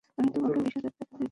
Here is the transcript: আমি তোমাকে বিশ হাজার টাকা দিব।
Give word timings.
আমি 0.17 0.29
তোমাকে 0.35 0.57
বিশ 0.59 0.73
হাজার 0.77 0.93
টাকা 0.99 1.13
দিব। 1.13 1.29